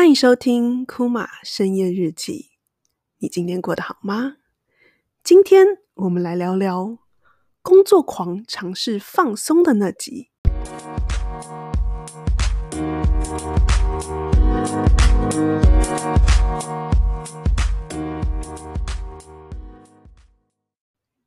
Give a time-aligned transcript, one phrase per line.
[0.00, 2.52] 欢迎收听库玛深夜日记。
[3.18, 4.38] 你今天过得好吗？
[5.22, 7.00] 今天我们来聊聊
[7.60, 10.30] 工作狂尝试放松的那集。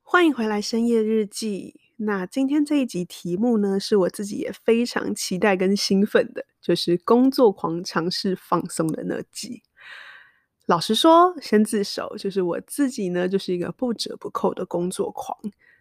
[0.02, 1.80] 欢迎回来深夜日记。
[1.98, 9.62] 那今天这一集题目呢，是我自己也非常期待跟兴奋的，就是工作狂尝试放松的那集。
[10.64, 15.38] 老实说，先自首，就是我自己呢，就是一个不折不扣的工作狂。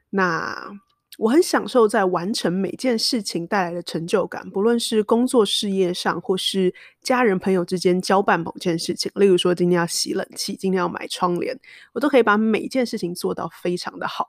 [0.10, 0.74] 那
[1.18, 9.10] 我很享受在完成每件事情带来的成就感，不论是工作事业上，或是家人朋友之间交办某件事情。
[9.16, 11.58] 例如说，今天要洗冷气，今天要买窗帘，
[11.94, 14.28] 我都可以把每件事情做到非常的好。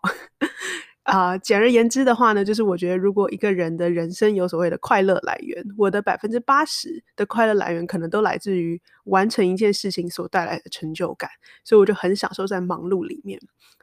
[1.04, 11.28] 啊、简而言之的话呢，就是我觉得，如果一个人的人生有所谓的快乐来源，我的百分之八十的快乐来源，可能都来自于完成一件事情所带来的成就感。
[11.62, 13.38] 所以我就很享受在忙碌里面。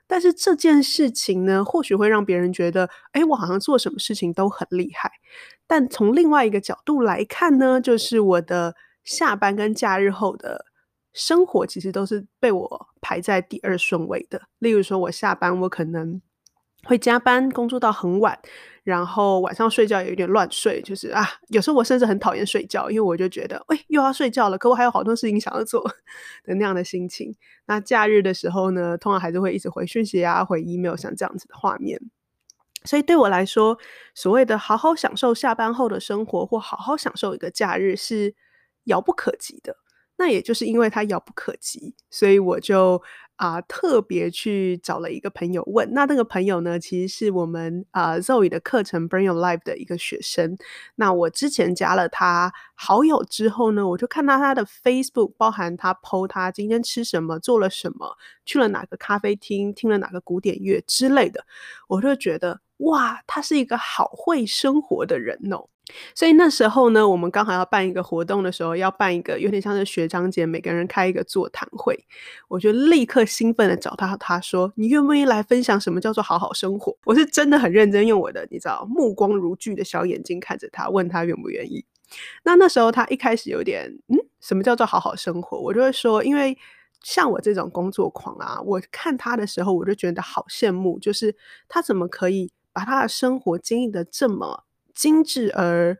[0.07, 5.11] 但是这件事情呢，或许会让别人觉得，哎，我好像做什么事情都很厉害。
[5.67, 10.65] 但从另外一个角度来看呢，就是我的下班跟假日后的
[11.13, 14.41] 生活，其实都是被我排在第二顺位的。
[14.57, 16.19] 例如说，我下班，我可能。
[16.83, 18.37] 会加班工作到很晚，
[18.83, 25.83] 然后晚上睡觉也有点乱睡，就是啊，有时候我甚至很讨厌睡觉，因为我就觉得，喂，又要睡觉了，可我还有好多事情想要做
[26.43, 27.35] 的那样的心情。
[27.67, 31.99] 那假日的时候呢，通常还是会一直回讯息啊，回 email，像这样子的画面。
[32.83, 33.77] 所以对我来说，
[34.15, 38.33] 所谓的好好享受下班后的生活，或好好享受一个假日，是
[38.85, 39.77] 遥不可及的。
[40.17, 43.03] 那也就是因为它遥不可及，所以我就。
[43.41, 50.55] 啊，特别去找了一个朋友问，那那个朋友呢，其实是我们啊 Zoe 的课程 Bring Your Life 的一个学生。
[50.93, 61.43] 那我之前加了他好友之后呢，我就看到他的 Facebook，包含他 PO 他今天吃什么，做了什么，去了哪个咖啡厅，听了哪个古典乐之类的，
[61.87, 65.67] 我就觉得哇，他是一个好会生活的人哦。
[66.15, 71.97] 所以那时候呢，我们刚好要办一个活动的时候，要办一个有点像是学长姐每个人开一个座谈会，
[72.47, 81.85] 我就立刻兴奋的找他，他说：“你愿不愿意来分享什么叫做好好生活？”我是真的很认真用我的你知道目光如炬的小眼睛看着他，问他愿不愿意。
[82.43, 85.59] 那那时候他一开始有点嗯，什么叫做好好生活？
[85.59, 86.57] 我就会说，因为
[87.01, 91.35] 像我这种工作狂啊，我看他的时候我就觉得好羡慕，就是
[91.67, 94.65] 他怎么可以把他的生活经营得这么。
[94.93, 95.97] 精致而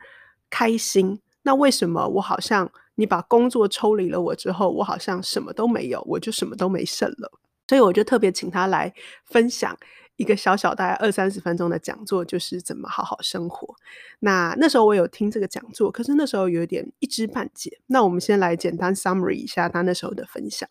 [0.50, 7.32] 开心，那为什么我好像你把工作抽离了我之后，我好像什么都没有，我就什么都没剩了。
[7.68, 8.94] 所以我就特别请他来
[9.26, 9.78] 分享
[10.18, 13.76] 一个小小大概二三十分钟的讲座，就是怎么好好生活。
[14.20, 17.80] 那那时候我有听这个讲座，可是那时候有点一知半解。
[17.88, 20.70] 那我们先来简单 summary 一下他那时候的分享。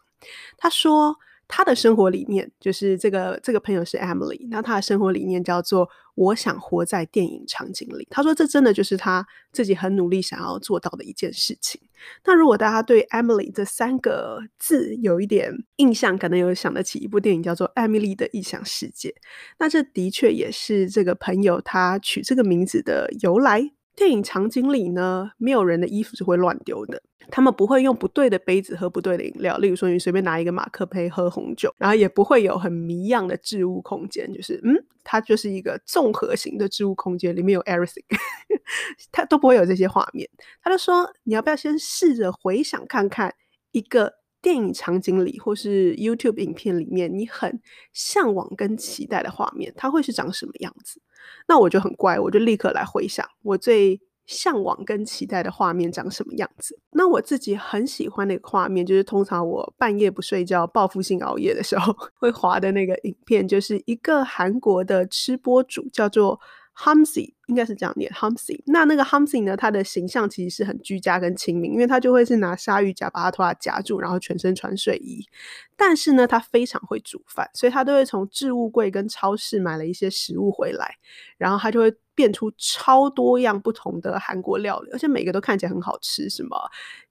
[0.57, 1.17] 他说。
[1.53, 8.07] 他的生活理念就是这个，这个朋友是 Emily，那他的生活理念叫做“我想活在电影场景里”。
[8.09, 11.81] 他说这真的就是他自己很努力想要做到的一件事情。
[12.25, 19.09] 那如果大家对 Emily 这三个字有一点印象，可能有想得起一部电影叫做《艾蜜莉的异想世界》。
[19.59, 23.73] 那这的确也是这个朋友他取这个名字的由来。
[24.01, 27.03] 电影场景里呢，没有人的衣服是会乱丢的。
[27.31, 34.75] 他们不会用不对的杯子喝不对的饮料，例如说你随便拿一个马克杯喝红酒，然后也不会有很谜样的置物空间，就是嗯，
[35.05, 38.03] 它就是一个综合型的置物空间，里面有 everything，
[39.13, 40.27] 它都不会有这些画面。
[40.63, 43.35] 他就说，你要不要先试着回想看看
[43.73, 47.61] 一个电影场景里或是 YouTube 影片里面你很
[47.93, 51.03] 向往跟期待的画面，它会是长什么样子？
[51.47, 56.79] 那我就很乖，我就立刻来回想我最向往跟期待的画面长什么样子。
[56.91, 66.41] 那我自己很喜欢那个画面，就是通常我半夜不睡觉、报复性熬夜的时候会滑的那个影片，就是一个韩国的吃播主叫做。
[66.73, 68.63] Hamzy 应该是这样念，Hamzy。
[68.65, 69.55] 那那个 Hamzy 呢？
[69.57, 75.27] 他的形象其实是很居家跟亲民，因为他就会是拿鲨鱼夹把他头发夹住，然后全身穿睡衣。
[75.77, 80.95] 但是呢，他非常会煮饭，所以他都会从置物柜跟超市买了一些食物回来，
[81.37, 81.95] 然后他就会。
[82.13, 86.55] 变出超多样不同的韩国料理，而且每个都看起来很好吃，什么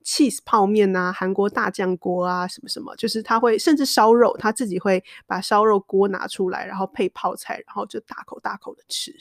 [0.06, 9.12] cheese 泡面啊，韩国大酱锅啊，什么什么，就是他会甚至烧肉，他自己会把烧肉锅拿出来，然后配泡菜，然后就大口大口的吃。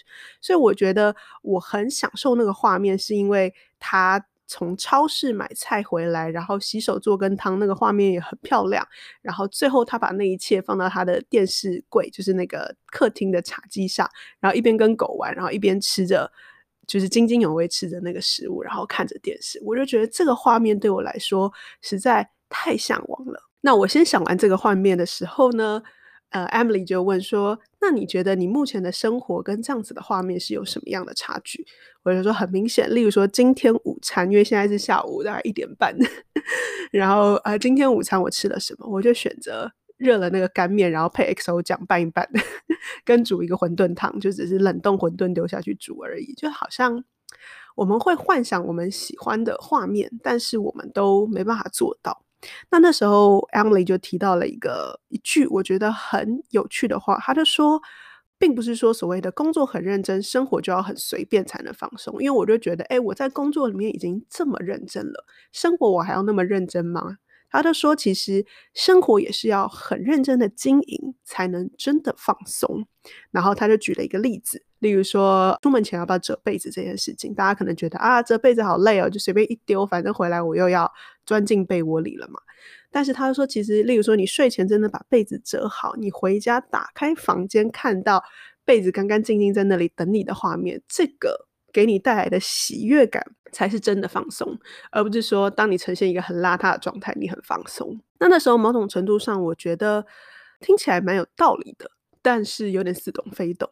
[0.42, 1.07] 所以我觉得
[1.42, 4.24] 我很享受那个画面，是因为他。
[4.50, 8.82] 从超市买菜回来，然后洗手做羹汤，那个画面也很漂亮。
[9.20, 14.08] 然后最后他把那一切放到他的电视柜，就是那个客厅的茶几上，
[14.40, 16.32] 然后一边跟狗玩，然后一边吃着
[16.86, 21.52] 就是津津有味吃着那个食物，然后看着电视，我就觉得这个画面对我来说
[21.82, 23.38] 实在太向往了。
[23.60, 25.82] 那我先想完这个画面的时候呢，
[26.30, 31.66] 呃，Emily 就问说：“那你觉得你目前的生活跟这样子的画面是有什么样的差距？”
[32.04, 35.96] 我就说很明显，例如说今天午餐，因为现在是下午大概一点半，
[36.92, 38.86] 然后呃，今天午餐我吃了什么？
[38.90, 42.28] 我就选择热了那个干面，然后配 XO 酱拌一拌，
[43.04, 47.04] 跟煮一个馄饨汤，就只是冷冻馄饨丢下去煮而已，就好像
[47.74, 52.24] 我们会幻想我们喜欢的画面，但是我们都没办法做到。
[52.70, 57.80] 那那时候，Emily 就提到了一个一句我觉得很有趣的话，他就说，
[58.38, 62.22] 并不是说所谓的工作很认真，生活就要很随便才能放松。
[62.22, 67.18] 因为我就觉得，哎，我在工作里面已经这么认真了，生活我还要那么认真吗？
[67.50, 72.86] 他就说，其实生活也是要很认真的经营，才能真的放松。
[73.30, 80.92] 然后他就举了一个例子，例如说出门前要不要折被子这件事情，大家可能觉得啊，折被子好累哦，就随便一丢，反正回来我又要
[81.24, 82.38] 钻进被窝里了嘛。
[82.90, 88.22] 但是他说，其实例如说你睡前真的把被子折好，你回家打开房间看到
[88.64, 93.22] 被子干干净净在那里等你的画面，这个给你带来的喜悦感。
[93.50, 94.58] 才是真的放松，
[94.90, 97.98] 而不是说当你呈现一个很邋遢的状态，你很放松。
[98.20, 100.04] 那那时候某种程度上，我觉得
[100.60, 103.70] 听起来蛮有道理的，但是有点似懂非懂。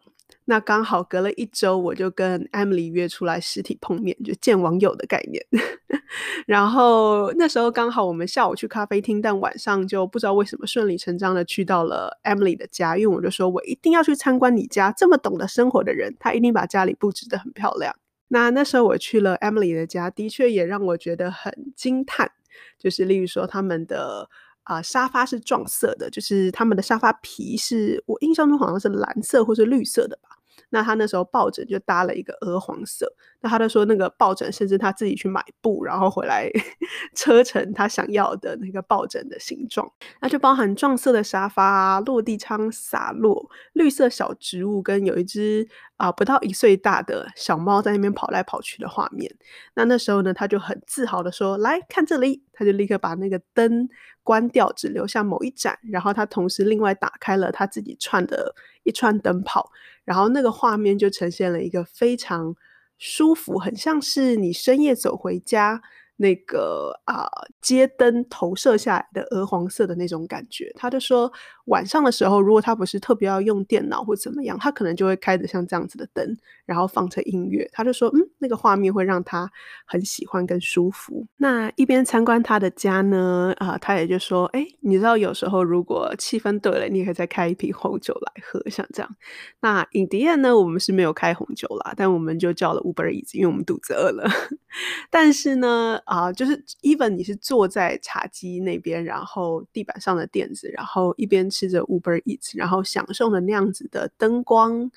[0.48, 5.44] 那刚好隔了一周，我就跟 Emily 约出来实体碰面，就见网友的概念。
[6.46, 17.94] 然后那时候刚好我们下午去咖啡厅，但晚上就不知道为什么顺理成章的去到了 Emily 的家，因为我就说我一定要去参观你家，这么懂得生活的人，他一定把家里布置得很漂亮。
[18.28, 22.30] 那那时候我去了 Emily 的家，的确也让我觉得很惊叹。
[22.78, 24.28] 就是例如说，他们的
[24.62, 30.35] 啊、沙发是撞色的，就是他们的沙发皮是我印象中好像是蓝色或是绿色的吧。
[30.76, 36.50] 那他那时候抱枕就搭了一个鹅黄色，那他就说那个抱枕甚至他自己去买布，然后回来
[37.16, 39.90] 车成他想要的那个抱枕的形状。
[40.20, 49.34] 那就包含撞色的沙发，落地窗洒落，绿色小植物跟有一只啊、不到一岁大的小猫在那边跑来跑去的画面。
[49.76, 53.86] 那那时候呢，他就很自豪的说：“来看这里。”他就立刻把那个灯
[54.26, 58.52] 关掉，只留下某一盏，然后他同时另外打开了他自己串的
[58.82, 59.70] 一串灯泡。
[60.04, 62.54] 然后那个画面就呈现了一个非常
[62.98, 65.80] 舒服，很像是你深夜走回家。
[66.16, 67.28] 那个啊、
[67.60, 71.30] 街灯投射下来的鹅黄色的那种感觉，他就说
[71.66, 77.68] 晚上的时候，如果他不是特别要用电脑或怎么样，他可能就会开着像这样子的灯，然后放着音乐。
[77.72, 79.50] 他就说，嗯，那个画面会让他
[79.84, 81.26] 很喜欢跟舒服。
[81.36, 89.16] 那一边参观他的家呢，啊、他也就说，哎，你知道有时候如果气氛对了，你也可以再开一瓶红酒来喝，像这样。
[89.60, 94.26] 那 in the end 呢，我们是没有开红酒啦，但我们就叫了 Uber Eats，因为我们肚子饿了。
[95.10, 96.00] 但是呢。
[96.06, 104.88] 啊，就是 even 你是坐在茶几那边，然后地板上的垫子，然后一边吃着 Uber Eats，然后享受了那样子的灯光、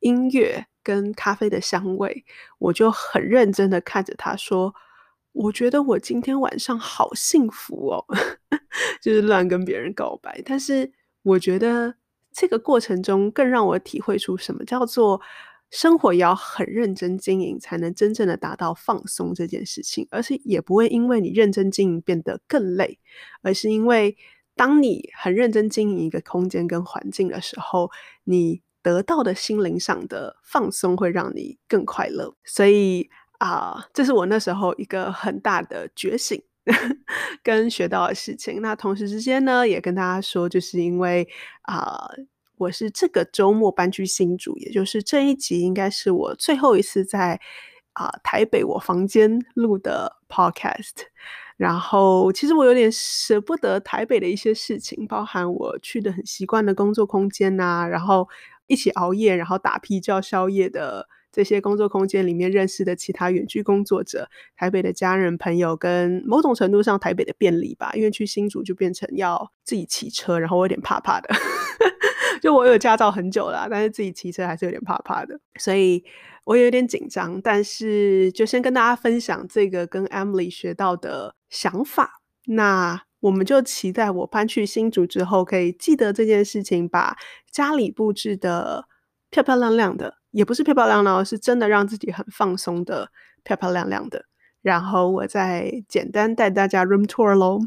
[0.00, 2.22] 音乐跟咖啡的香味，
[2.58, 4.74] 我就很认真的看着他说
[5.32, 8.04] ：“我觉得我今天晚上好幸福哦。
[9.00, 11.94] ”就是乱跟别人告白，但是我觉得
[12.30, 15.18] 这个过程中更让我体会出什么叫做。
[15.72, 22.98] 生活也要很认真经营，才能真正的达到放松这件事情，而且也不会因为你认真经营变得更累，
[23.40, 24.14] 而是因为
[24.54, 27.90] 当你很认真经营一个空间跟环境的时候，
[28.24, 32.34] 你得到的心灵上的放松会让你更快乐。
[32.44, 33.08] 所以
[33.38, 36.40] 啊、这是我那时候一个很大的觉醒
[37.42, 38.60] 跟学到的事情。
[38.60, 41.26] 那同时之间呢，也跟大家说，就是因为
[41.62, 42.10] 啊。
[42.62, 47.40] 我是这个周末搬去新竹，也就是这一集应该是我最后一次在
[47.94, 51.06] 啊、台北我房间录的 podcast。
[51.56, 58.28] 然后其实我有点舍不得台北的一些事情，包含我去的很习惯的工作空间呐、然后
[58.68, 71.28] 一起熬夜，然后打屁叫宵夜的这些工作空间里面认识的其他远距工作者，台北的家人朋友，跟某种程度上台北的便利吧，因为去新竹就变成要自己骑车，然后我有点怕怕的。
[72.42, 76.02] 就我有驾照很久了，但是自己骑车还是有点怕怕的，所以
[76.42, 77.40] 我有点紧张。
[77.40, 82.20] 但是就先跟大家分享这个跟 Emily 学到的想法。
[82.46, 87.16] 那我们就期待我搬去新竹之后，可以记得这件事情，把
[87.52, 88.86] 家里布置的
[89.30, 93.12] 漂漂亮亮的，也不是漂漂亮亮，是真的让自己很放松的
[93.44, 94.24] 漂漂亮亮的。
[94.62, 97.60] 然后我再简单带大家 room tour 喽。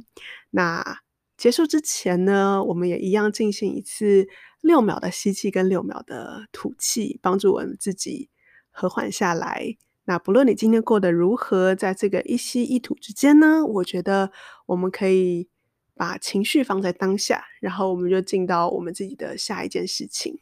[0.50, 1.00] 那
[1.38, 4.28] 结束之前呢，我们也一样进行一次。
[4.66, 8.32] 六秒的吸气跟六秒的吐气，帮助我们自己
[8.72, 14.32] 和缓下来，那不论你今天过得如何，在这个一吸一吐之间呢，我觉得
[14.66, 15.48] 我们可以
[15.94, 20.40] 把情绪放在当下，然后我们就进到我们自己的下一件事情。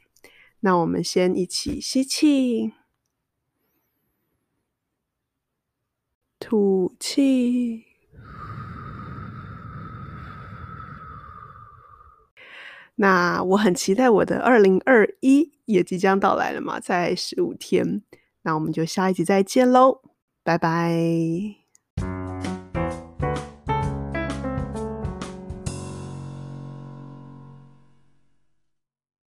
[0.62, 2.72] 那我们先一起吸气，
[6.40, 7.93] 吐气。
[12.96, 18.02] 那我很期待我的二零二一也即将到来了嘛，在十五天。
[18.44, 20.02] 那我们就下一集再见喽，
[20.44, 21.63] 拜拜。